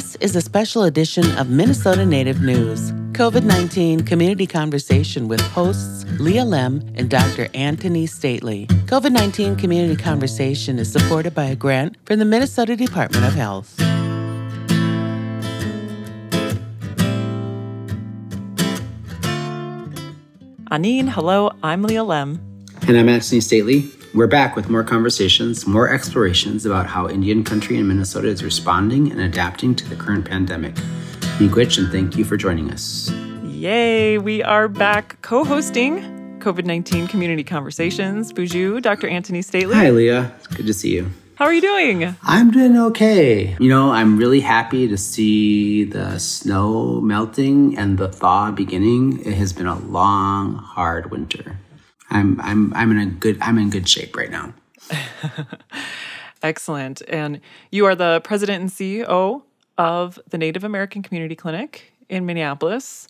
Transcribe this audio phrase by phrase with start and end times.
[0.00, 6.06] This is a special edition of Minnesota Native News, COVID 19 Community Conversation with hosts
[6.18, 7.48] Leah Lemm and Dr.
[7.52, 8.66] Anthony Stately.
[8.86, 13.76] COVID 19 Community Conversation is supported by a grant from the Minnesota Department of Health.
[20.70, 22.40] Aniin, hello, I'm Leah Lemm.
[22.88, 23.99] And I'm Anthony Stately.
[24.12, 29.12] We're back with more conversations, more explorations about how Indian country in Minnesota is responding
[29.12, 30.74] and adapting to the current pandemic.
[31.38, 33.08] Miigwech, and thank you for joining us.
[33.44, 36.00] Yay, we are back co hosting
[36.40, 38.32] COVID 19 community conversations.
[38.32, 39.06] Boozhoo, Dr.
[39.06, 39.76] Anthony Stately.
[39.76, 40.32] Hi, Leah.
[40.38, 41.08] It's good to see you.
[41.36, 42.16] How are you doing?
[42.24, 43.56] I'm doing okay.
[43.60, 49.24] You know, I'm really happy to see the snow melting and the thaw beginning.
[49.24, 51.58] It has been a long, hard winter.
[52.10, 54.52] I'm I'm I'm in a good I'm in good shape right now.
[56.42, 57.02] Excellent.
[57.08, 59.42] And you are the president and CEO
[59.78, 63.08] of the Native American Community Clinic in Minneapolis.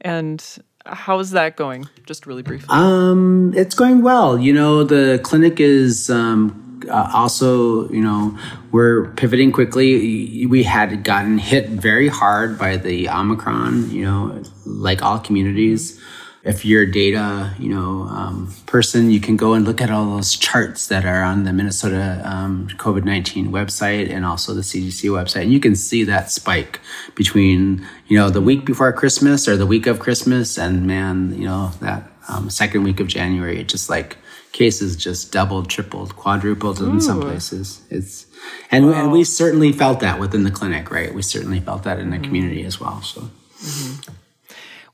[0.00, 0.44] And
[0.84, 1.88] how's that going?
[2.06, 2.68] Just really briefly.
[2.70, 4.38] Um, it's going well.
[4.38, 8.36] You know, the clinic is um, uh, also, you know,
[8.72, 10.46] we're pivoting quickly.
[10.46, 16.00] We had gotten hit very hard by the Omicron, you know, like all communities
[16.44, 20.16] if you're a data, you know, um, person, you can go and look at all
[20.16, 25.08] those charts that are on the Minnesota um, COVID nineteen website and also the CDC
[25.10, 26.80] website, and you can see that spike
[27.14, 31.46] between you know the week before Christmas or the week of Christmas, and man, you
[31.46, 34.18] know that um, second week of January, it just like
[34.52, 36.90] cases just doubled, tripled, quadrupled Ooh.
[36.90, 37.82] in some places.
[37.90, 38.26] It's
[38.70, 38.92] and, wow.
[38.92, 41.14] and we certainly felt that within the clinic, right?
[41.14, 42.24] We certainly felt that in the mm-hmm.
[42.24, 43.00] community as well.
[43.00, 43.22] So.
[43.22, 43.93] Mm-hmm.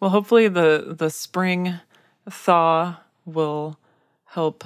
[0.01, 1.79] Well, hopefully the the spring
[2.29, 3.79] thaw will
[4.27, 4.65] help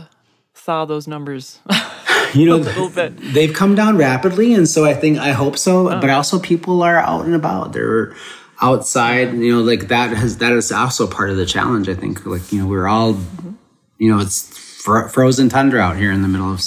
[0.54, 1.58] thaw those numbers.
[2.34, 3.16] you know, a little bit.
[3.16, 5.90] They've come down rapidly, and so I think I hope so.
[5.90, 6.00] Oh.
[6.00, 7.72] But also, people are out and about.
[7.72, 8.14] They're
[8.62, 9.34] outside.
[9.34, 11.88] You know, like that has that is also part of the challenge.
[11.88, 13.52] I think, like you know, we're all, mm-hmm.
[13.98, 16.60] you know, it's frozen tundra out here in the middle of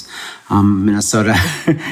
[0.50, 1.36] um, Minnesota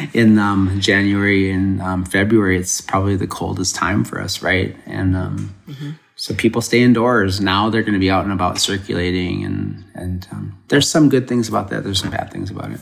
[0.14, 2.58] in um, January and um, February.
[2.58, 4.75] It's probably the coldest time for us, right?
[4.88, 5.91] And um, mm-hmm.
[6.16, 7.42] So people stay indoors.
[7.42, 11.28] Now they're going to be out and about circulating, and and um, there's some good
[11.28, 11.84] things about that.
[11.84, 12.80] There's some bad things about it.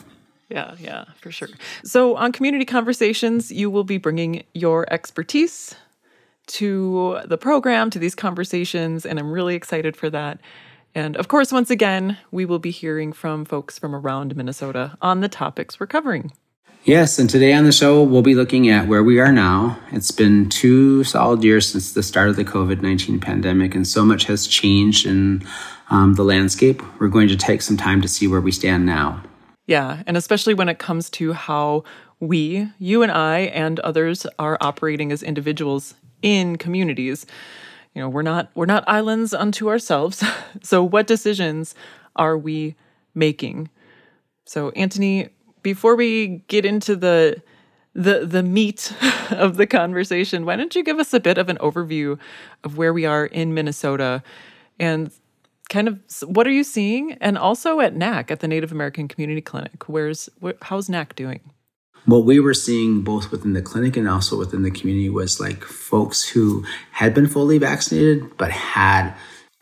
[0.49, 1.49] Yeah, yeah, for sure.
[1.83, 5.73] So on community conversations, you will be bringing your expertise
[6.45, 10.39] to the program, to these conversations, and I'm really excited for that.
[10.93, 15.21] And of course, once again, we will be hearing from folks from around Minnesota on
[15.21, 16.31] the topics we're covering.
[16.85, 19.79] Yes, and today on the show, we'll be looking at where we are now.
[19.93, 24.03] It's been two solid years since the start of the COVID 19 pandemic, and so
[24.03, 25.47] much has changed in
[25.89, 26.83] um, the landscape.
[26.99, 29.23] We're going to take some time to see where we stand now.
[29.65, 31.85] Yeah, and especially when it comes to how
[32.19, 37.25] we, you and I, and others are operating as individuals in communities.
[37.95, 40.21] You know, we're not we're not islands unto ourselves.
[40.61, 41.75] so what decisions
[42.17, 42.75] are we
[43.15, 43.69] making?
[44.43, 45.29] So Anthony,
[45.63, 47.41] before we get into the
[47.95, 48.93] the the meat
[49.31, 52.19] of the conversation, why don't you give us a bit of an overview
[52.63, 54.21] of where we are in Minnesota
[54.79, 55.11] and
[55.69, 57.13] kind of what are you seeing?
[57.13, 61.39] And also at NAC at the Native American Community Clinic where's where, how's NAC doing?
[62.05, 65.63] What we were seeing both within the clinic and also within the community was like
[65.63, 69.13] folks who had been fully vaccinated but had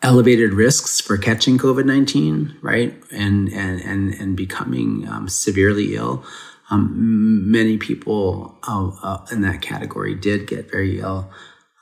[0.02, 6.24] elevated risks for catching COVID nineteen, right, and and and and becoming um, severely ill.
[6.70, 11.30] Um, many people uh, uh, in that category did get very ill.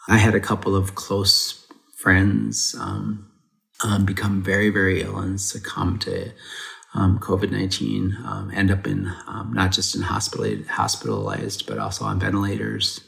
[0.08, 1.66] I had a couple of close
[1.96, 3.30] friends um,
[3.84, 6.32] um become very very ill and succumb to
[6.94, 8.16] um, COVID nineteen.
[8.26, 9.12] Um, end up in
[9.52, 13.00] not just in hospital hospitalized, but also on ventilators.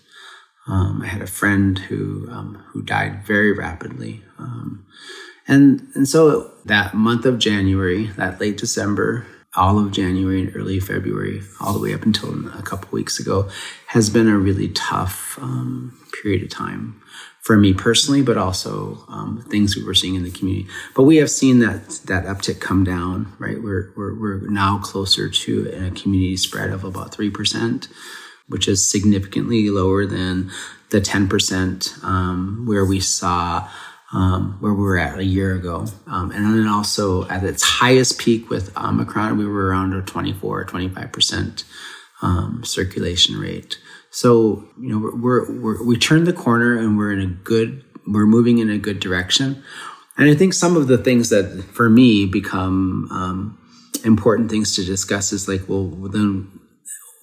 [0.67, 4.87] Um, I had a friend who um, who died very rapidly, um,
[5.49, 10.79] and and so that month of January, that late December, all of January and early
[10.79, 13.49] February, all the way up until a couple weeks ago,
[13.89, 17.03] has been a really tough um, period of time
[17.41, 20.69] for me personally, but also um, things we were seeing in the community.
[20.95, 23.33] But we have seen that that uptick come down.
[23.41, 27.89] Right, we're we're, we're now closer to a community spread of about three percent
[28.49, 30.51] which is significantly lower than
[30.91, 33.69] the 10% um, where we saw
[34.13, 35.87] um, where we were at a year ago.
[36.07, 40.61] Um, and then also at its highest peak with Omicron, we were around a 24
[40.61, 41.65] or 25%
[42.21, 43.79] um, circulation rate.
[44.11, 48.27] So, you know, we're, we're, we turned the corner and we're in a good, we're
[48.27, 49.63] moving in a good direction.
[50.19, 53.59] And I think some of the things that for me become um,
[54.05, 56.61] important things to discuss is like, well, then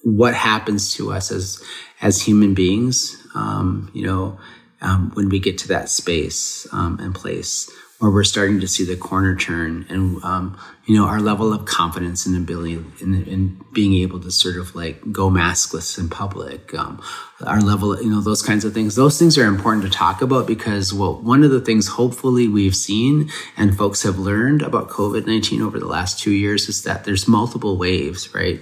[0.03, 1.63] what happens to us as
[2.01, 3.15] as human beings.
[3.35, 4.39] Um, you know,
[4.81, 7.69] um, when we get to that space um, and place
[7.99, 11.65] where we're starting to see the corner turn and um, you know our level of
[11.65, 16.73] confidence and ability in, in, being able to sort of like go maskless in public
[16.73, 17.01] um,
[17.45, 20.47] our level you know those kinds of things those things are important to talk about
[20.47, 25.61] because well one of the things hopefully we've seen and folks have learned about covid-19
[25.61, 28.61] over the last two years is that there's multiple waves right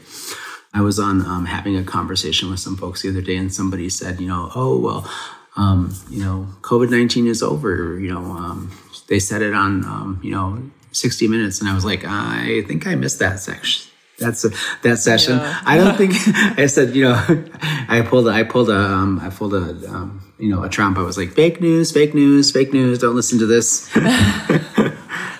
[0.77, 3.89] I was on um, having a conversation with some folks the other day, and somebody
[3.89, 5.11] said, you know, oh well,
[5.55, 7.99] um, you know, COVID nineteen is over.
[7.99, 8.71] You know, um,
[9.07, 12.85] they said it on, um, you know, 60 Minutes, and I was like, I think
[12.85, 13.91] I missed that section.
[14.19, 14.49] That's a,
[14.81, 15.37] that session.
[15.37, 15.61] Yeah.
[15.65, 16.13] I don't think
[16.59, 17.13] I said, you know,
[17.61, 20.97] I pulled, I pulled a, um, I pulled a, um, you know, a Trump.
[20.97, 22.99] I was like, fake news, fake news, fake news.
[22.99, 23.89] Don't listen to this.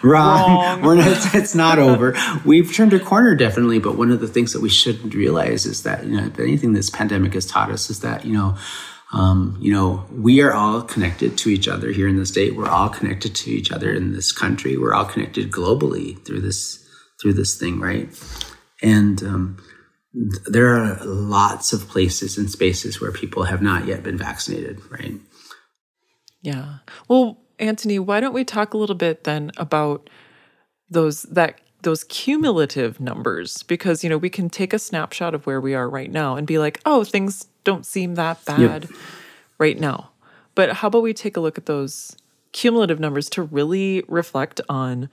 [0.08, 0.50] Wrong.
[0.50, 0.82] Wrong.
[0.82, 2.16] We're not, it's, it's not over.
[2.46, 3.80] We've turned a corner, definitely.
[3.80, 6.74] But one of the things that we shouldn't realize is that, you know, if anything
[6.74, 8.58] this pandemic has taught us is that, you know,
[9.14, 12.56] um, you know, we are all connected to each other here in the state.
[12.56, 14.78] We're all connected to each other in this country.
[14.78, 16.84] We're all connected globally through this
[17.22, 18.10] through this thing, right?
[18.82, 19.58] And um,
[20.46, 25.20] there are lots of places and spaces where people have not yet been vaccinated, right?
[26.42, 26.80] Yeah.
[27.08, 30.10] Well, Anthony, why don't we talk a little bit then about
[30.90, 35.62] those that those cumulative numbers because you know we can take a snapshot of where
[35.62, 38.88] we are right now and be like, "Oh, things don't seem that bad
[39.58, 40.12] right now.
[40.56, 42.16] But how about we take a look at those
[42.54, 45.10] cumulative numbers to really reflect on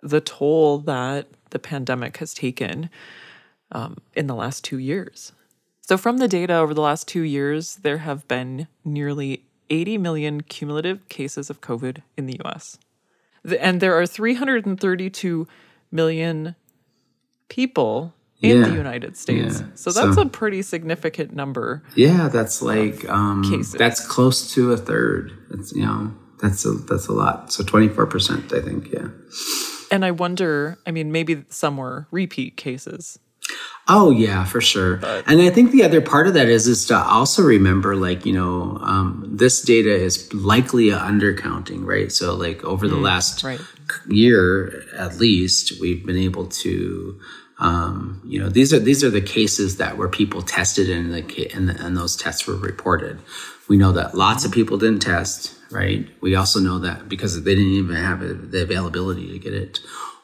[0.00, 2.88] the toll that the pandemic has taken
[3.72, 5.32] um, in the last two years?
[5.80, 10.40] So, from the data over the last two years, there have been nearly 80 million
[10.42, 12.78] cumulative cases of COVID in the US.
[13.60, 15.48] And there are 332
[15.90, 16.54] million
[17.48, 18.68] people in yeah.
[18.68, 19.60] the United States.
[19.60, 19.66] Yeah.
[19.74, 21.82] So that's so, a pretty significant number.
[21.94, 23.72] Yeah, that's like um cases.
[23.72, 25.32] that's close to a third.
[25.50, 27.52] It's you know, that's a that's a lot.
[27.52, 29.08] So 24%, I think, yeah.
[29.92, 33.18] And I wonder, I mean, maybe some were repeat cases.
[33.88, 34.96] Oh yeah, for sure.
[34.96, 38.24] But, and I think the other part of that is is to also remember, like
[38.24, 42.12] you know, um, this data is likely a undercounting, right?
[42.12, 43.60] So like over the mm, last right.
[44.08, 47.20] year, at least, we've been able to
[47.62, 51.50] um, you know, these are these are the cases that where people tested and the
[51.54, 53.20] and, the, and those tests were reported.
[53.68, 56.08] We know that lots of people didn't test, right?
[56.20, 59.78] We also know that because they didn't even have the availability to get it,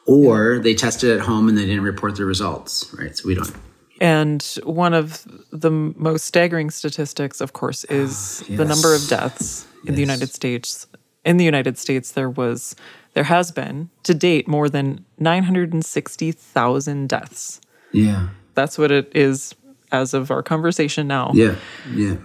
[0.09, 3.15] or they tested at home and they didn't report the results, right?
[3.15, 3.53] So we don't.
[4.01, 8.57] And one of the most staggering statistics, of course, ah, is yes.
[8.57, 9.95] the number of deaths in yes.
[9.95, 10.87] the United States.
[11.25, 12.75] In the United States, there was
[13.13, 17.61] there has been to date more than 960,000 deaths.
[17.91, 18.29] Yeah.
[18.55, 19.53] That's what it is
[19.91, 21.31] as of our conversation now.
[21.35, 21.55] Yeah.
[21.93, 22.15] Yeah.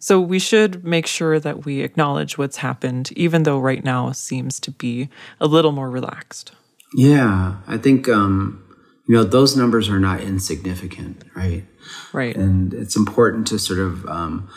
[0.00, 4.58] So we should make sure that we acknowledge what's happened, even though right now seems
[4.60, 5.08] to be
[5.40, 6.52] a little more relaxed.
[6.94, 7.56] Yeah.
[7.66, 8.58] I think, um,
[9.08, 11.64] you know, those numbers are not insignificant, right?
[12.12, 12.36] Right.
[12.36, 14.48] And it's important to sort of, um,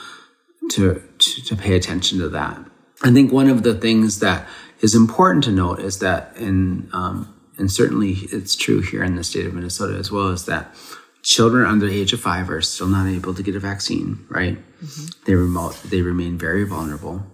[0.71, 2.59] to, to, to pay attention to that.
[3.03, 4.47] I think one of the things that
[4.81, 9.23] is important to note is that, in, um, and certainly it's true here in the
[9.23, 10.75] state of Minnesota as well, is that
[11.23, 14.57] children under the age of five are still not able to get a vaccine, right?
[14.83, 15.05] Mm-hmm.
[15.25, 17.25] They remote, they remain very vulnerable.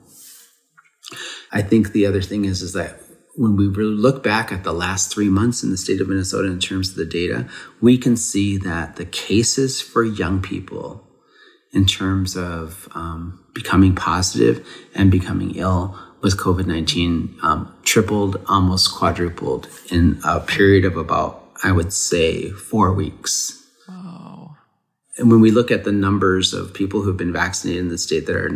[1.52, 3.02] I think the other thing is, is that
[3.36, 6.60] when we look back at the last three months in the state of Minnesota in
[6.60, 7.48] terms of the data,
[7.80, 11.08] we can see that the cases for young people
[11.72, 18.94] in terms of um, becoming positive and becoming ill with COVID 19 um, tripled, almost
[18.94, 23.61] quadrupled in a period of about, I would say, four weeks.
[25.18, 28.26] And when we look at the numbers of people who've been vaccinated in the state
[28.28, 28.50] that are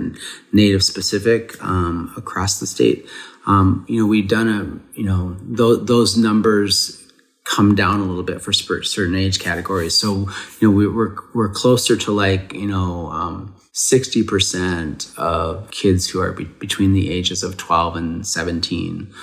[0.53, 3.05] native specific um, across the state,
[3.45, 7.01] um, you know, we've done a, you know, th- those numbers
[7.43, 9.95] come down a little bit for certain age categories.
[9.97, 15.69] So, you know, we, are we're, we're closer to like, you know, um, 60% of
[15.69, 19.13] kids who are be- between the ages of 12 and 17.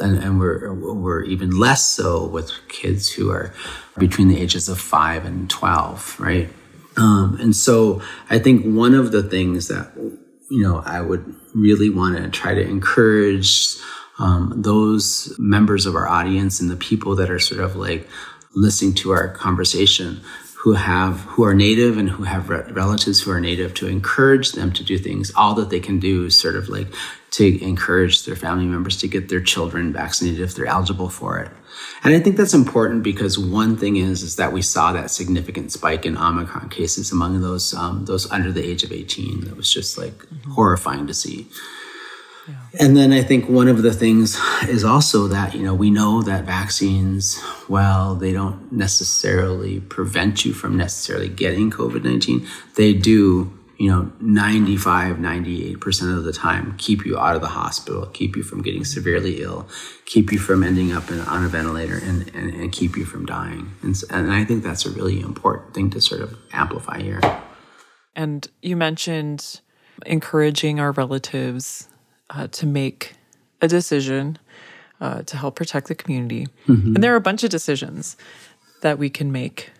[0.00, 3.52] And, and, we're, we're even less so with kids who are
[3.98, 6.48] between the ages of 5 and 12, right?
[6.98, 9.92] Um, and so I think one of the things that,
[10.50, 13.76] you know, I would really want to try to encourage
[14.18, 18.08] um, those members of our audience and the people that are sort of like
[18.54, 20.20] listening to our conversation
[20.56, 24.72] who have who are native and who have relatives who are native to encourage them
[24.72, 26.88] to do things all that they can do is sort of like
[27.30, 31.50] to encourage their family members to get their children vaccinated if they're eligible for it.
[32.04, 35.72] And I think that's important because one thing is is that we saw that significant
[35.72, 39.42] spike in Omicron cases among those um, those under the age of 18.
[39.42, 40.52] That was just like mm-hmm.
[40.52, 41.48] horrifying to see.
[42.48, 42.54] Yeah.
[42.80, 46.22] And then I think one of the things is also that, you know, we know
[46.22, 53.57] that vaccines, well, they don't necessarily prevent you from necessarily getting COVID 19, they do
[53.78, 58.42] you know 95 98% of the time keep you out of the hospital keep you
[58.42, 59.68] from getting severely ill
[60.04, 63.24] keep you from ending up in, on a ventilator and, and, and keep you from
[63.24, 63.72] dying.
[63.82, 67.20] And, and i think that's a really important thing to sort of amplify here.
[68.16, 69.60] And you mentioned
[70.04, 71.88] encouraging our relatives
[72.30, 73.14] uh, to make
[73.62, 74.38] a decision
[75.00, 76.48] uh, to help protect the community.
[76.66, 76.96] Mm-hmm.
[76.96, 78.16] and there are a bunch of decisions
[78.82, 79.70] that we can make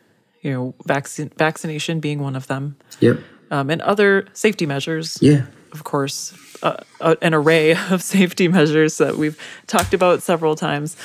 [0.42, 2.76] you know vaccine vaccination being one of them.
[3.00, 3.18] Yep
[3.50, 5.18] um, and other safety measures.
[5.20, 5.46] Yeah.
[5.72, 10.96] Of course, uh, uh, an array of safety measures that we've talked about several times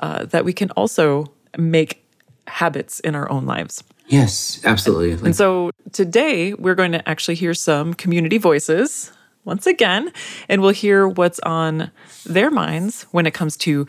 [0.00, 2.04] uh, that we can also make
[2.46, 3.84] habits in our own lives.
[4.06, 5.12] Yes, absolutely.
[5.12, 9.12] And, and so today we're going to actually hear some community voices
[9.44, 10.12] once again,
[10.48, 11.90] and we'll hear what's on
[12.24, 13.86] their minds when it comes to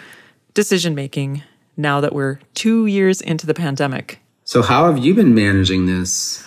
[0.54, 1.44] decision making
[1.78, 4.20] now that we're two years into the pandemic.
[4.44, 6.46] So, how have you been managing this?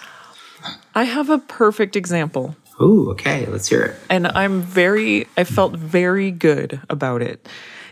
[0.94, 2.56] I have a perfect example.
[2.78, 3.46] Oh, okay.
[3.46, 3.96] Let's hear it.
[4.10, 7.48] And I'm very, I felt very good about it.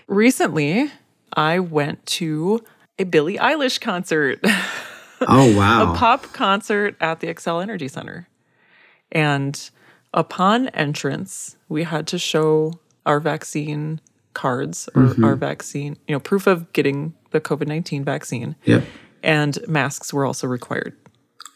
[0.07, 0.91] Recently,
[1.35, 2.65] I went to
[2.99, 4.45] a Billie Eilish concert.
[5.29, 5.93] Oh, wow.
[5.93, 8.27] a pop concert at the Xcel Energy Center.
[9.13, 9.71] And
[10.15, 14.01] upon entrance, we had to show our vaccine
[14.33, 15.25] cards or mm-hmm.
[15.25, 18.57] our vaccine, you know, proof of getting the COVID 19 vaccine.
[18.65, 18.85] Yep.
[19.23, 20.97] And masks were also required.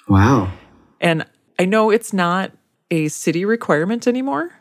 [0.09, 0.53] Wow.
[1.01, 1.25] And
[1.59, 2.53] I know it's not
[2.91, 4.53] a city requirement anymore,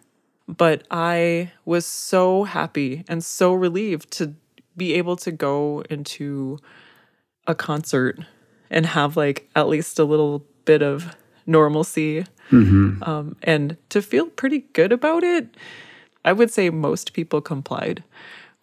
[0.47, 4.35] but I was so happy and so relieved to
[4.75, 6.57] be able to go into
[7.47, 8.19] a concert
[8.69, 13.03] and have like at least a little bit of normalcy mm-hmm.
[13.03, 15.55] um, and to feel pretty good about it.
[16.25, 18.03] I would say most people complied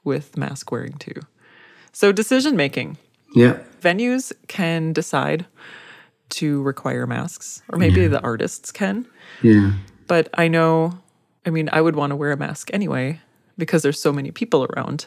[0.03, 1.21] with mask wearing too.
[1.93, 2.97] So, decision making.
[3.35, 3.59] Yeah.
[3.81, 5.47] Venues can decide
[6.31, 8.09] to require masks, or maybe yeah.
[8.09, 9.07] the artists can.
[9.43, 9.73] Yeah.
[10.07, 10.99] But I know,
[11.47, 13.21] I mean, I would want to wear a mask anyway
[13.57, 15.07] because there's so many people around.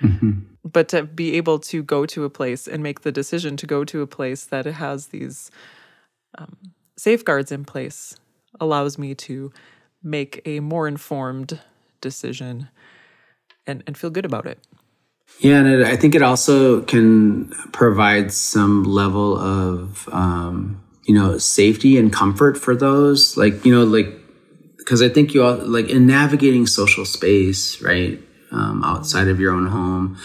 [0.00, 0.40] Mm-hmm.
[0.64, 3.84] But to be able to go to a place and make the decision to go
[3.84, 5.50] to a place that has these
[6.38, 6.56] um,
[6.96, 8.16] safeguards in place
[8.60, 9.52] allows me to
[10.02, 11.60] make a more informed
[12.00, 12.68] decision
[13.66, 14.58] and, and feel good about it.
[15.40, 21.36] Yeah, and it, I think it also can provide some level of, um, you know,
[21.38, 23.36] safety and comfort for those.
[23.36, 24.06] Like, you know, like,
[24.78, 28.20] because I think you all, like, in navigating social space, right,
[28.52, 30.16] um, outside of your own home,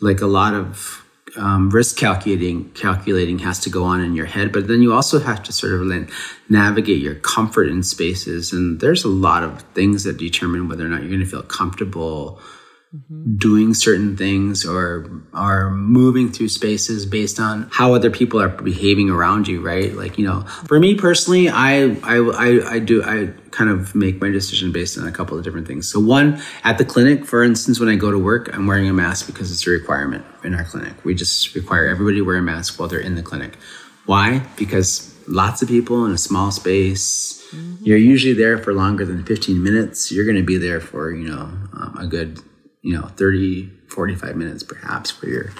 [0.00, 1.04] like a lot of
[1.36, 5.20] um, risk calculating calculating has to go on in your head, but then you also
[5.20, 6.10] have to sort of
[6.48, 8.52] navigate your comfort in spaces.
[8.52, 11.42] And there's a lot of things that determine whether or not you're going to feel
[11.42, 12.40] comfortable
[12.88, 13.36] Mm-hmm.
[13.36, 19.10] doing certain things or are moving through spaces based on how other people are behaving
[19.10, 19.92] around you right?
[19.92, 24.22] Like you know for me personally i i i, I do i kind of make
[24.22, 25.86] my decision based on a couple of different things.
[25.86, 28.94] So one at the clinic for instance when i go to work i'm wearing a
[28.94, 31.04] mask because it's a requirement in our clinic.
[31.04, 33.58] We just require everybody to wear a mask while they're in the clinic.
[34.06, 34.46] Why?
[34.56, 37.84] Because lots of people in a small space mm-hmm.
[37.84, 40.10] you're usually there for longer than 15 minutes.
[40.10, 42.40] You're going to be there for you know um, a good
[42.82, 45.52] you know 30 45 minutes perhaps for your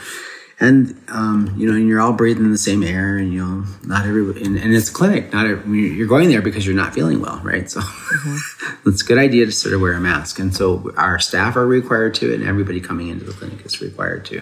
[0.61, 4.07] and um, you know and you're all breathing the same air and you know not
[4.07, 7.21] every and, and it's a clinic not every, you're going there because you're not feeling
[7.21, 7.71] well right?
[7.71, 8.89] So mm-hmm.
[8.89, 10.39] it's a good idea to sort of wear a mask.
[10.39, 14.25] And so our staff are required to and everybody coming into the clinic is required
[14.27, 14.39] to.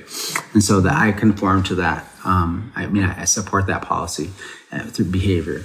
[0.54, 4.30] And so that i conform to that um, i mean I, I support that policy
[4.72, 5.64] uh, through behavior.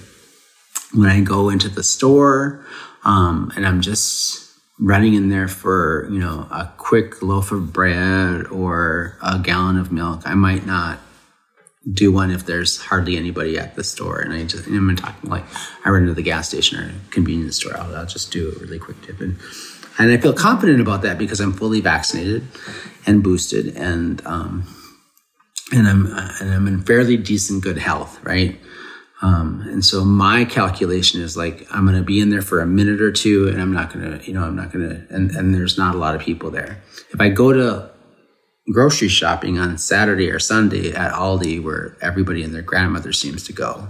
[0.93, 2.65] When i go into the store
[3.05, 4.40] um, and i'm just
[4.81, 9.91] running in there for you know a quick loaf of bread or a gallon of
[9.91, 10.99] milk i might not
[11.91, 14.19] do one if there's hardly anybody at the store.
[14.19, 15.45] And i just i'm talking like
[15.85, 18.79] i run to the gas station or convenience store I'll, I'll just do a really
[18.79, 19.37] quick tip and
[19.99, 22.47] and i feel confident about that because i'm fully vaccinated
[23.05, 24.67] and boosted and um
[25.73, 28.59] and i'm and i'm in fairly decent good health right
[29.21, 32.65] um, and so my calculation is like, I'm going to be in there for a
[32.65, 35.31] minute or two and I'm not going to, you know, I'm not going to, and,
[35.31, 36.81] and there's not a lot of people there.
[37.11, 37.91] If I go to
[38.71, 43.53] grocery shopping on Saturday or Sunday at Aldi, where everybody and their grandmother seems to
[43.53, 43.89] go,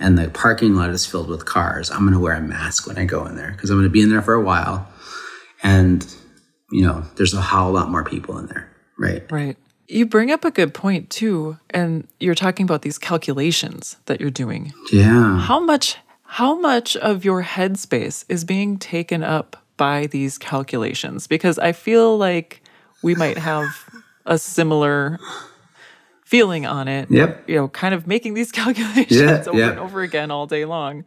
[0.00, 2.98] and the parking lot is filled with cars, I'm going to wear a mask when
[2.98, 4.88] I go in there because I'm going to be in there for a while.
[5.62, 6.04] And
[6.72, 9.30] you know, there's a whole lot more people in there, right?
[9.30, 9.56] Right.
[9.86, 14.30] You bring up a good point too, and you're talking about these calculations that you're
[14.30, 14.72] doing.
[14.92, 15.38] Yeah.
[15.40, 21.26] How much how much of your headspace is being taken up by these calculations?
[21.26, 22.62] Because I feel like
[23.02, 23.66] we might have
[24.26, 25.18] a similar
[26.24, 27.10] feeling on it.
[27.10, 27.48] Yep.
[27.48, 29.70] You know, kind of making these calculations Yeah, over yeah.
[29.70, 31.04] and over again all day long.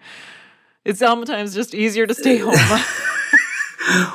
[0.85, 2.53] It's sometimes just easier to stay home.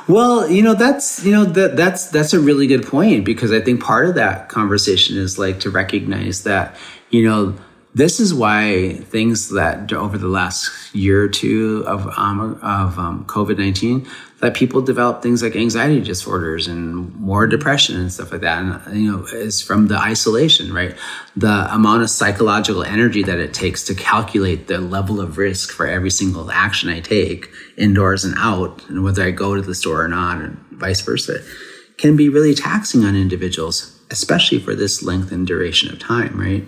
[0.07, 3.59] Well, you know that's you know that that's that's a really good point because I
[3.59, 6.75] think part of that conversation is like to recognize that
[7.09, 7.55] you know
[7.95, 13.25] this is why things that over the last year or two of um, of um,
[13.25, 14.07] COVID nineteen
[14.43, 18.61] that people develop things like anxiety disorders and more depression and stuff like that.
[18.61, 20.93] And you know, is from the isolation, right?
[21.37, 25.87] The amount of psychological energy that it takes to calculate the level of risk for
[25.87, 27.47] every single action I take,
[27.77, 31.39] indoors and out, and whether I go to the store or not, and vice versa,
[31.95, 36.65] can be really taxing on individuals, especially for this length and duration of time, right?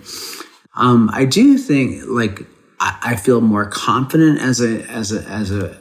[0.76, 2.40] Um, I do think like
[2.80, 5.76] I, I feel more confident as a as a as a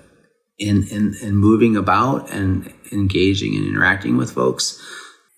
[0.58, 4.82] in, in in moving about and engaging and interacting with folks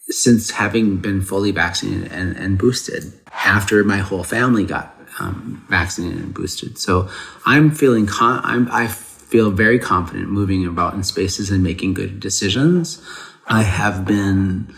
[0.09, 6.19] since having been fully vaccinated and, and boosted after my whole family got um, vaccinated
[6.19, 6.77] and boosted.
[6.77, 7.09] So
[7.45, 12.19] I'm feeling con- I'm, I feel very confident moving about in spaces and making good
[12.19, 13.01] decisions.
[13.47, 14.73] I have been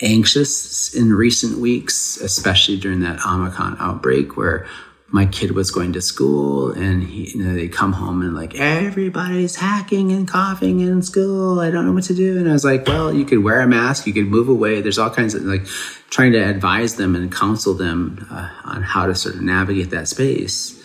[0.00, 4.66] anxious in recent weeks, especially during that Omicron outbreak where
[5.14, 8.56] my kid was going to school and he, you know, they come home and like
[8.56, 11.60] everybody's hacking and coughing in school.
[11.60, 12.36] I don't know what to do.
[12.36, 14.80] And I was like, well, you could wear a mask, you could move away.
[14.80, 15.66] There's all kinds of like
[16.10, 20.08] trying to advise them and counsel them uh, on how to sort of navigate that
[20.08, 20.82] space.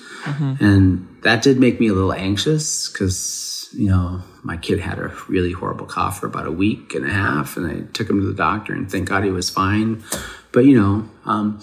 [0.59, 5.07] And that did make me a little anxious because, you know, my kid had a
[5.27, 7.57] really horrible cough for about a week and a half.
[7.57, 10.03] And I took him to the doctor and thank God he was fine.
[10.51, 11.59] But, you know, um,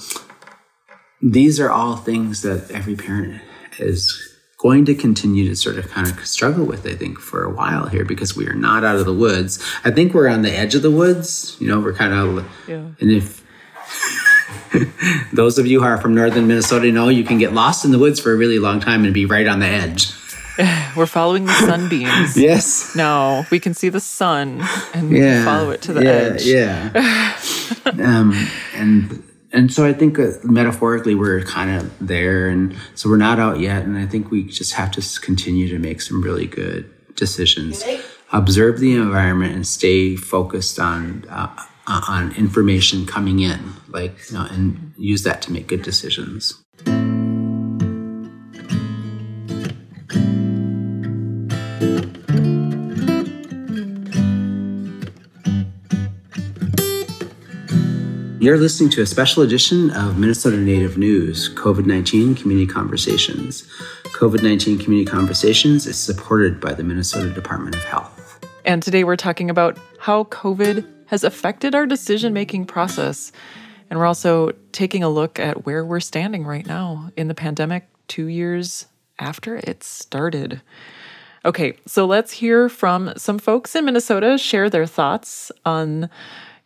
[1.22, 3.40] these are all things that every parent
[3.78, 4.22] is
[4.58, 7.86] going to continue to sort of kind of struggle with, I think, for a while
[7.88, 9.62] here because we are not out of the woods.
[9.84, 11.56] I think we're on the edge of the woods.
[11.60, 12.88] You know, we're kind of, Yeah.
[13.00, 13.44] and if
[15.32, 17.98] those of you who are from northern Minnesota know, you can get lost in the
[17.98, 20.08] woods for a really long time and be right on the edge.
[20.96, 22.36] We're following the sunbeams.
[22.40, 22.96] Yes.
[22.96, 24.62] No, we can see the sun
[24.94, 25.44] and Yeah.
[25.44, 26.44] follow it to the yeah, edge.
[26.46, 27.36] Yeah.
[28.02, 29.22] um, and
[29.56, 33.58] and so I think uh, metaphorically we're kind of there, and so we're not out
[33.58, 33.84] yet.
[33.84, 37.82] And I think we just have to continue to make some really good decisions,
[38.32, 41.48] observe the environment, and stay focused on uh,
[41.86, 46.62] on information coming in, like you know, and use that to make good decisions.
[58.46, 63.64] You're listening to a special edition of Minnesota Native News COVID 19 Community Conversations.
[64.04, 68.38] COVID 19 Community Conversations is supported by the Minnesota Department of Health.
[68.64, 73.32] And today we're talking about how COVID has affected our decision making process.
[73.90, 77.88] And we're also taking a look at where we're standing right now in the pandemic,
[78.06, 78.86] two years
[79.18, 80.62] after it started.
[81.44, 86.08] Okay, so let's hear from some folks in Minnesota share their thoughts on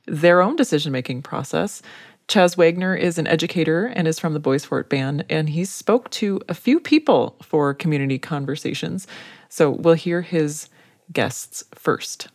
[0.06, 1.82] their own decision making process.
[2.28, 6.08] Chaz Wagner is an educator and is from the Bois Forte Band, and he spoke
[6.10, 9.08] to a few people for community conversations.
[9.48, 10.68] So we'll hear his
[11.12, 12.28] guests first.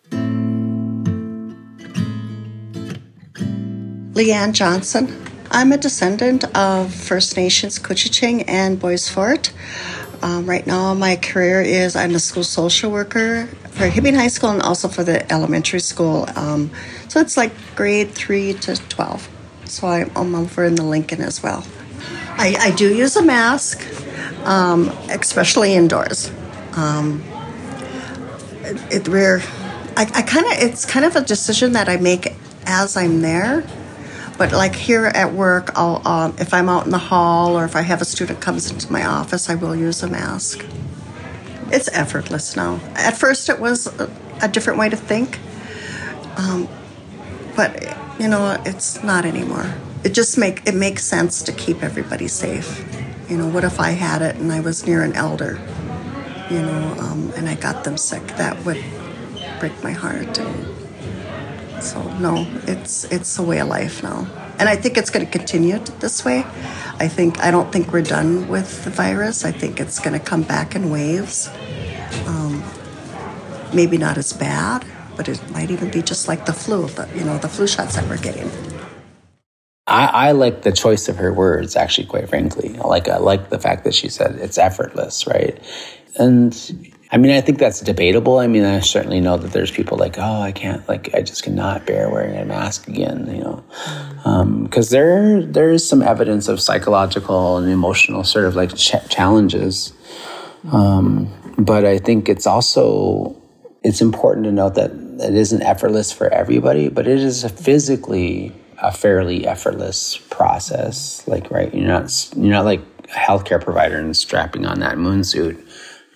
[4.13, 5.21] Leanne Johnson.
[5.51, 9.51] I'm a descendant of First Nations Couchiching and Bois Forte.
[10.21, 14.51] Um, right now, my career is I'm a school social worker for Hibbing High School
[14.51, 16.27] and also for the elementary school.
[16.37, 16.71] Um,
[17.09, 19.29] so it's like grade 3 to 12.
[19.65, 21.65] So I'm, I'm over in the Lincoln as well.
[22.37, 23.85] I, I do use a mask,
[24.45, 26.31] um, especially indoors.
[26.73, 27.21] Um,
[28.63, 29.41] it, it we're,
[29.97, 32.33] I, I kind of it's kind of a decision that I make
[32.65, 33.65] as I'm there.
[34.37, 37.75] But like here at work, I'll um, if I'm out in the hall or if
[37.75, 40.65] I have a student comes into my office, I will use a mask.
[41.71, 42.79] It's effortless now.
[42.95, 45.39] At first, it was a, different way to think,
[46.37, 46.67] um,
[47.55, 47.83] but
[48.19, 49.73] you know, it's not anymore.
[50.03, 52.85] It just make it makes sense to keep everybody safe.
[53.27, 55.59] You know, what if I had it and I was near an elder,
[56.51, 58.21] you know, um, and I got them sick?
[58.37, 58.83] That would
[59.59, 60.37] break my heart.
[60.37, 64.27] And so no, it's it's a way of life now,
[64.59, 66.43] and I think it's going to continue this way.
[66.99, 69.43] I think I don't think we're done with the virus.
[69.43, 71.49] I think it's going to come back in waves.
[72.25, 72.63] Um,
[73.73, 74.85] maybe not as bad,
[75.17, 77.95] but it might even be just like the flu, the, you know, the flu shots
[77.95, 78.49] that we're getting.
[79.87, 82.69] I, I like the choice of her words, actually, quite frankly.
[82.69, 85.59] Like, I like the fact that she said it's effortless, right?
[86.17, 88.39] And I mean, I think that's debatable.
[88.39, 91.43] I mean, I certainly know that there's people like, oh, I can't, like, I just
[91.43, 93.63] cannot bear wearing a mask again, you know,
[94.63, 99.07] because um, there there is some evidence of psychological and emotional sort of like ch-
[99.07, 99.93] challenges.
[100.71, 103.35] Um, but I think it's also
[103.83, 108.51] it's important to note that it isn't effortless for everybody, but it is a physically
[108.79, 111.25] a fairly effortless process.
[111.27, 115.23] Like, right, you're not you're not like a healthcare provider and strapping on that moon
[115.23, 115.64] suit.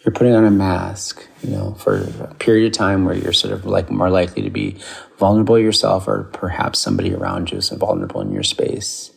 [0.09, 3.53] You're putting on a mask, you know, for a period of time where you're sort
[3.53, 4.75] of like more likely to be
[5.19, 9.11] vulnerable yourself or perhaps somebody around you is vulnerable in your space.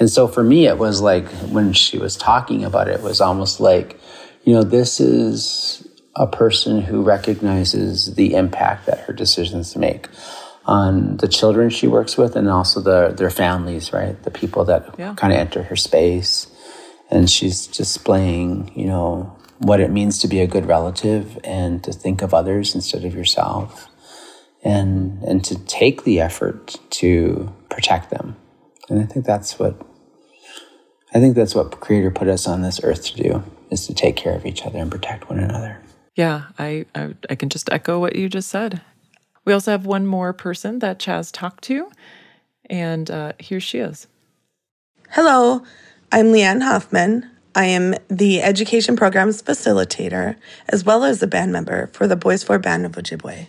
[0.00, 3.20] And so for me, it was like when she was talking about it, it was
[3.20, 4.00] almost like,
[4.42, 10.08] you know, this is a person who recognizes the impact that her decisions make
[10.64, 14.20] on the children she works with and also the, their families, right?
[14.24, 15.14] The people that yeah.
[15.14, 16.48] kind of enter her space.
[17.12, 21.92] And she's displaying, you know, what it means to be a good relative and to
[21.92, 23.88] think of others instead of yourself
[24.64, 28.36] and and to take the effort to protect them.
[28.88, 29.80] And I think that's what
[31.14, 34.16] I think that's what creator put us on this earth to do is to take
[34.16, 35.78] care of each other and protect one another.
[36.14, 38.82] Yeah, I, I, I can just echo what you just said.
[39.44, 41.90] We also have one more person that Chaz talked to,
[42.66, 44.06] and uh, here she is.
[45.10, 45.62] Hello,
[46.10, 47.31] I'm Leanne Hoffman.
[47.54, 50.36] I am the education programs facilitator
[50.68, 53.46] as well as a band member for the Bois Forte Band of Ojibwe.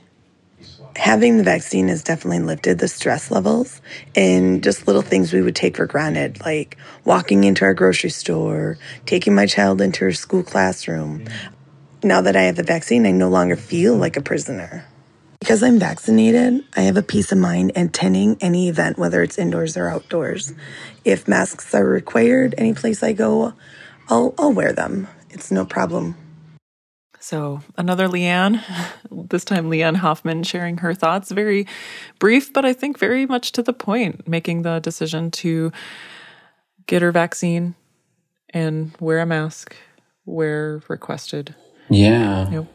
[0.98, 3.82] Having the vaccine has definitely lifted the stress levels
[4.14, 8.78] and just little things we would take for granted, like walking into our grocery store,
[9.06, 11.26] taking my child into her school classroom.
[12.04, 14.86] Now that I have the vaccine, I no longer feel like a prisoner.
[15.40, 19.76] Because I'm vaccinated, I have a peace of mind attending any event, whether it's indoors
[19.76, 20.54] or outdoors.
[21.06, 23.54] If masks are required any place I go,
[24.10, 25.08] I'll, I'll wear them.
[25.30, 26.16] It's no problem.
[27.20, 28.62] So, another Leanne,
[29.12, 31.32] this time Leanne Hoffman sharing her thoughts.
[31.32, 31.68] Very
[32.20, 35.72] brief, but I think very much to the point, making the decision to
[36.86, 37.76] get her vaccine
[38.50, 39.76] and wear a mask
[40.26, 41.56] where requested.
[41.90, 42.50] Yeah.
[42.50, 42.66] Yep.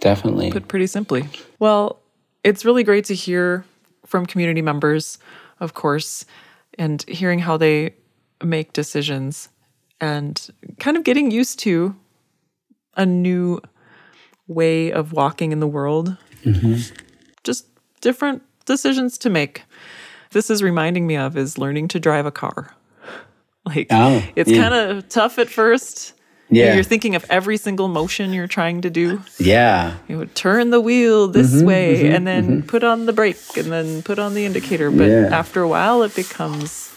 [0.00, 0.52] Definitely.
[0.52, 1.28] Put pretty simply.
[1.58, 2.00] Well,
[2.44, 3.64] it's really great to hear
[4.06, 5.18] from community members,
[5.58, 6.24] of course,
[6.78, 7.94] and hearing how they
[8.42, 9.48] make decisions
[10.00, 11.96] and kind of getting used to
[12.96, 13.60] a new
[14.46, 16.16] way of walking in the world.
[16.44, 16.94] Mm-hmm.
[17.44, 17.66] Just
[18.00, 19.64] different decisions to make.
[20.30, 22.74] This is reminding me of is learning to drive a car.
[23.66, 24.62] Like oh, it's yeah.
[24.62, 26.14] kind of tough at first
[26.50, 26.74] yeah.
[26.74, 29.22] You're thinking of every single motion you're trying to do.
[29.38, 29.96] Yeah.
[30.08, 32.66] You would turn the wheel this mm-hmm, way mm-hmm, and then mm-hmm.
[32.66, 34.90] put on the brake and then put on the indicator.
[34.90, 35.28] But yeah.
[35.30, 36.87] after a while, it becomes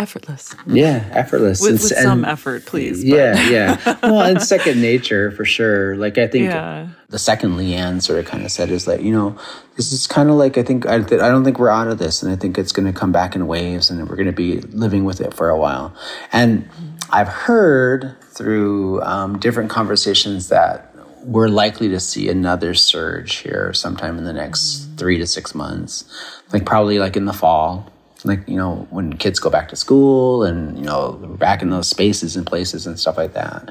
[0.00, 0.56] effortless.
[0.66, 1.60] Yeah, effortless.
[1.60, 3.04] With, with some effort, please.
[3.04, 3.50] Yeah, but.
[3.50, 3.98] yeah.
[4.02, 5.96] Well, it's second nature for sure.
[5.96, 6.88] Like I think yeah.
[7.10, 9.38] the second Leanne sort of kind of said is that you know
[9.76, 12.22] this is kind of like I think I, I don't think we're out of this,
[12.22, 14.60] and I think it's going to come back in waves, and we're going to be
[14.60, 15.94] living with it for a while.
[16.32, 16.68] And
[17.10, 24.16] I've heard through um, different conversations that we're likely to see another surge here sometime
[24.16, 26.04] in the next three to six months,
[26.52, 27.92] like probably like in the fall
[28.24, 31.88] like you know when kids go back to school and you know back in those
[31.88, 33.70] spaces and places and stuff like that.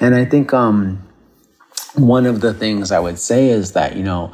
[0.00, 1.08] And i think um
[1.94, 4.32] one of the things i would say is that you know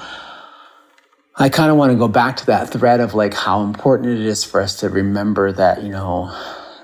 [1.36, 4.24] i kind of want to go back to that thread of like how important it
[4.24, 6.32] is for us to remember that you know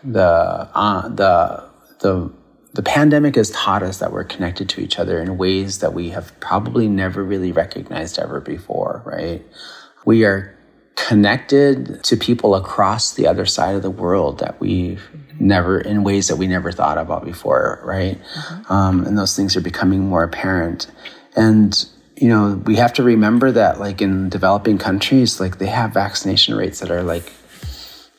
[0.02, 1.64] the uh, the
[2.00, 2.32] the
[2.74, 6.10] the pandemic has taught us that we're connected to each other in ways that we
[6.10, 9.44] have probably never really recognized ever before right?
[10.04, 10.53] We are
[10.96, 15.02] connected to people across the other side of the world that we've
[15.40, 18.20] never in ways that we never thought about before right?
[18.20, 18.72] Mm-hmm.
[18.72, 20.90] um, and those things are becoming more apparent.
[21.36, 21.84] And
[22.16, 26.54] you know we have to remember that like in developing countries like they have vaccination
[26.54, 27.32] rates that are like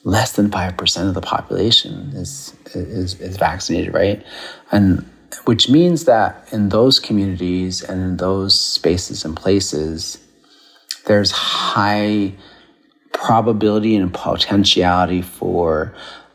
[0.03, 4.23] less than 5% of the population is is, is vaccinated right?
[4.71, 5.09] And
[5.45, 10.17] which means that in those communities and in those spaces and places
[11.05, 12.33] there's high
[13.25, 15.91] probability and potentiality for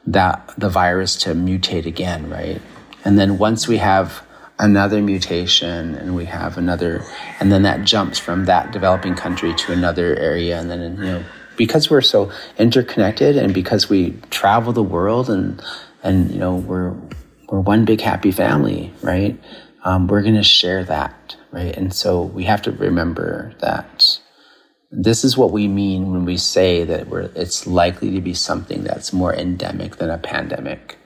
[0.06, 2.60] that the virus to mutate again, right?
[3.04, 4.22] And then once we have
[4.58, 7.02] another mutation and we have another
[7.38, 11.24] and then that jumps from that developing country to another area and then you know
[11.56, 15.62] because we're so interconnected and because we travel the world and
[16.02, 16.94] and you know we're
[17.48, 19.40] we're one big happy family right?
[19.82, 21.74] Um, we're going to share that right?
[21.74, 24.20] And so we have to remember that
[24.90, 29.12] this is what we mean when we say that it's likely to be something that's
[29.12, 30.96] more endemic than a pandemic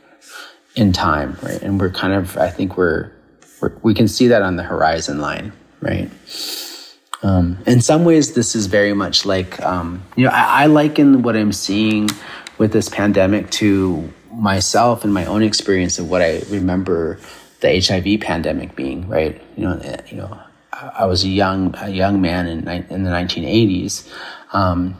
[0.75, 1.61] in time, right?
[1.63, 3.13] And we're kind of, I think we're,
[3.61, 6.11] we're we can see that on the horizon line, right?
[7.23, 11.23] Um, in some ways, this is very much like, um, you know, I, I liken
[11.23, 12.09] what I'm seeing
[12.59, 17.19] with this pandemic to myself and my own experience of what I remember
[17.61, 19.41] the HIV pandemic being, right?
[19.57, 20.39] You know, eh, you know,
[20.95, 24.09] I was a young a young man in in the 1980s,
[24.53, 24.97] um,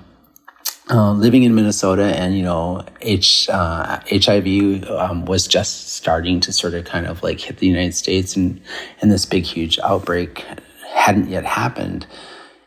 [0.91, 6.53] uh, living in Minnesota, and you know, H, uh, HIV um, was just starting to
[6.53, 8.61] sort of kind of like hit the United States, and
[9.01, 10.45] and this big huge outbreak
[10.93, 12.07] hadn't yet happened.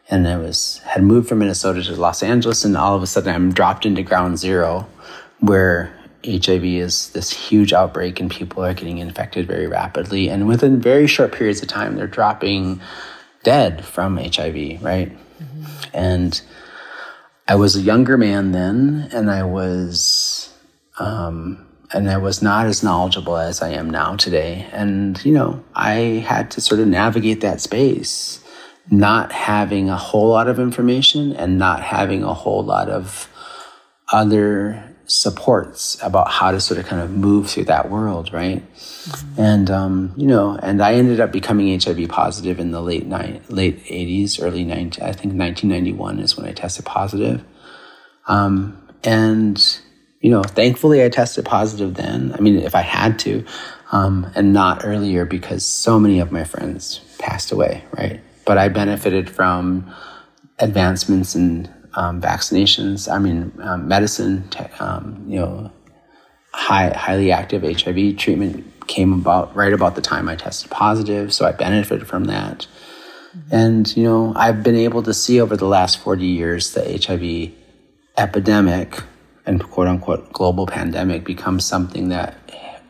[0.09, 3.33] And I was had moved from Minnesota to Los Angeles, and all of a sudden
[3.33, 4.87] I'm dropped into ground zero,
[5.39, 5.96] where
[6.27, 10.29] HIV is this huge outbreak and people are getting infected very rapidly.
[10.29, 12.81] And within very short periods of time, they're dropping
[13.43, 15.11] dead from HIV, right?
[15.41, 15.65] Mm-hmm.
[15.93, 16.41] And
[17.47, 20.53] I was a younger man then, and I was,
[20.99, 24.67] um, and I was not as knowledgeable as I am now today.
[24.73, 28.43] And, you know, I had to sort of navigate that space,
[28.91, 33.29] not having a whole lot of information and not having a whole lot of
[34.11, 38.61] other supports about how to sort of kind of move through that world, right?
[38.73, 39.41] Mm-hmm.
[39.41, 43.41] And um, you know, and I ended up becoming HIV positive in the late ni-
[43.49, 47.43] late eighties, early 90, I think nineteen ninety one is when I tested positive.
[48.27, 49.79] Um, and
[50.19, 52.33] you know, thankfully I tested positive then.
[52.33, 53.45] I mean, if I had to,
[53.91, 58.19] um, and not earlier because so many of my friends passed away, right?
[58.45, 59.93] But I benefited from
[60.59, 63.11] advancements in um, vaccinations.
[63.11, 64.47] I mean, um, medicine.
[64.79, 65.71] Um, you know,
[66.53, 71.45] high, highly active HIV treatment came about right about the time I tested positive, so
[71.45, 72.67] I benefited from that.
[73.35, 73.55] Mm-hmm.
[73.55, 77.51] And you know, I've been able to see over the last forty years the HIV
[78.15, 79.03] epidemic
[79.45, 82.37] and quote unquote global pandemic become something that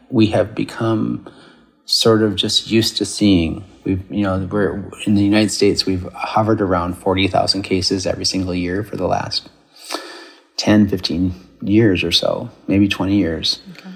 [0.09, 1.27] we have become
[1.85, 6.03] sort of just used to seeing We've, you know, we're in the United States, we've
[6.11, 9.47] hovered around 40,000 cases every single year for the last
[10.57, 13.61] 10, 15 years or so, maybe 20 years.
[13.71, 13.89] Okay.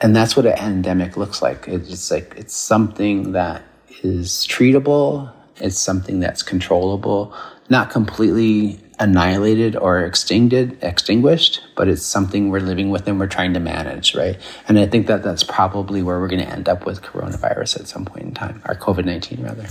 [0.00, 1.66] And that's what an endemic looks like.
[1.66, 3.64] It's like, it's something that
[4.04, 7.34] is treatable, it's something that's controllable,
[7.68, 13.52] not completely annihilated or extinguished, extinguished, but it's something we're living with and we're trying
[13.52, 14.40] to manage, right?
[14.66, 17.86] And I think that that's probably where we're going to end up with coronavirus at
[17.86, 19.68] some point in time, or COVID 19 rather.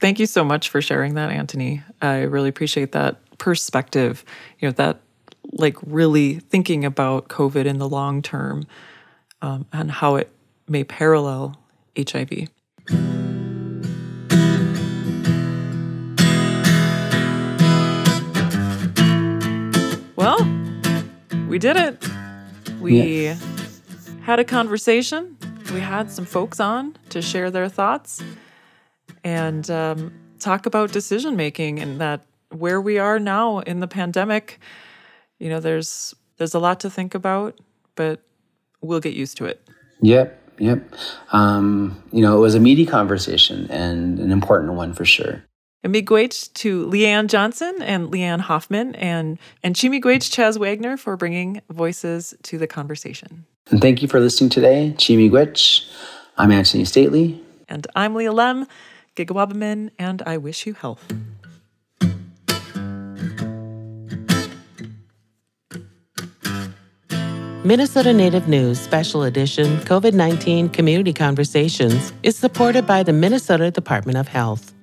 [0.00, 1.82] Thank you so much for sharing that, Anthony.
[2.02, 4.24] I really appreciate that perspective,
[4.58, 5.00] you know, that
[5.52, 8.66] like really thinking about COVID in the long term
[9.40, 10.30] um, and how it
[10.66, 11.56] may parallel
[11.96, 12.48] HIV.
[21.54, 22.04] We did it.
[22.80, 23.36] We yeah.
[24.22, 25.36] had a conversation.
[25.72, 28.20] We had some folks on to share their thoughts
[29.22, 34.58] and um, talk about decision making and that where we are now in the pandemic.
[35.38, 37.56] You know, there's there's a lot to think about,
[37.94, 38.20] but
[38.80, 39.64] we'll get used to it.
[40.00, 40.92] Yep, yep.
[41.30, 45.44] Um, you know, it was a meaty conversation and an important one for sure.
[45.84, 51.60] And miigwech to Leanne Johnson and Leanne Hoffman and, and Chi-miigwech Chaz Wagner for bringing
[51.68, 53.44] voices to the conversation.
[53.70, 54.92] And thank you for listening today.
[54.92, 55.86] Chi-miigwech.
[56.38, 57.38] I'm Anthony Stately.
[57.68, 58.66] And I'm Leah Lemm,
[59.14, 61.04] Gigawabamin, and I wish you health.
[67.62, 74.16] Minnesota Native News Special Edition COVID 19 Community Conversations is supported by the Minnesota Department
[74.16, 74.73] of Health.